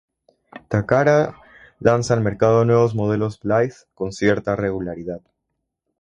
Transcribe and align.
Takara 0.67 1.35
lanza 1.79 2.15
al 2.15 2.21
mercado 2.23 2.65
nuevos 2.65 2.95
modelos 2.95 3.39
Blythe 3.39 3.75
con 3.93 4.11
cierta 4.11 4.55
regularidad. 4.55 5.21